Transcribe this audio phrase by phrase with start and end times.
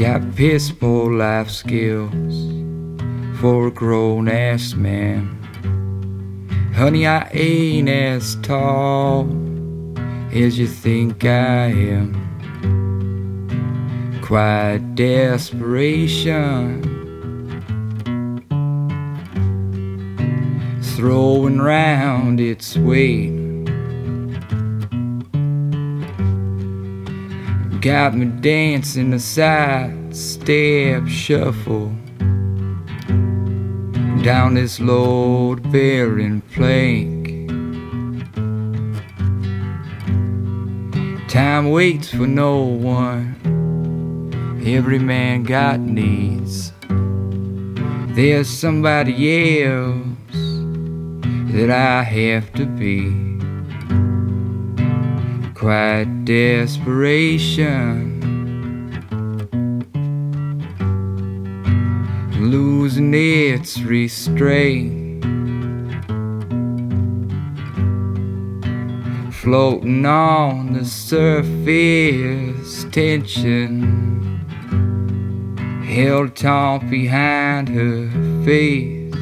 [0.00, 2.34] Got piss poor life skills
[3.38, 5.36] for a grown ass man.
[6.74, 9.28] Honey, I ain't as tall
[10.32, 12.16] as you think I am.
[14.22, 16.80] Quiet desperation.
[20.96, 23.39] Throwing round its weight.
[27.80, 31.88] Got me dancing a side step shuffle
[34.22, 37.48] down this load bearing plank.
[41.30, 43.34] Time waits for no one,
[44.66, 46.72] every man got needs.
[48.14, 50.04] There's somebody else
[51.54, 53.39] that I have to be.
[55.60, 58.20] Quiet desperation.
[62.40, 65.22] losing its restraint.
[69.34, 74.40] Floating on the surface, tension
[75.84, 78.08] held taut behind her
[78.46, 79.14] face.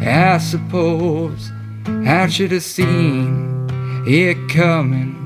[0.00, 1.52] I suppose
[1.86, 3.68] I should have seen
[4.06, 5.18] it coming.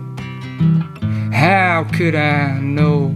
[1.33, 3.15] How could I know?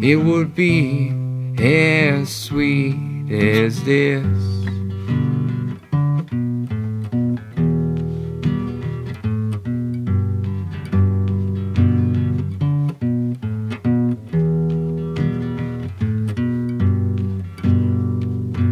[0.00, 1.10] it would be
[1.58, 2.94] as sweet
[3.32, 4.24] as this.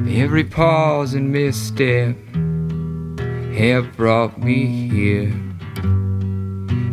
[0.08, 2.16] Every pause and misstep
[3.56, 5.33] have brought me here.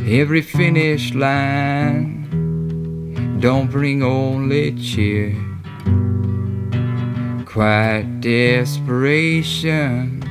[0.07, 2.23] Every finish line
[3.41, 5.35] don't bring only cheer.
[7.45, 10.21] Quiet desperation.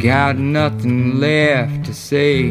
[0.00, 2.50] Got nothing left to say.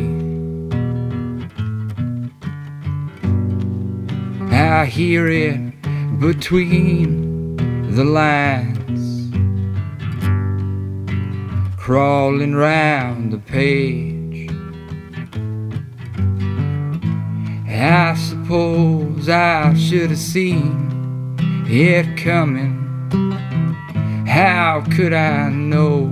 [4.50, 5.60] I hear it
[6.22, 7.58] between
[7.96, 8.78] the lines,
[11.86, 14.50] crawling round the page.
[17.70, 21.38] I suppose I should have seen
[21.68, 22.74] it coming.
[24.28, 26.12] How could I know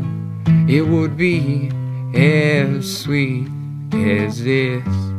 [0.70, 1.72] it would be
[2.14, 3.48] as sweet
[3.94, 5.13] as this?